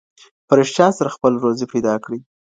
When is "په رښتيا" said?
0.47-0.87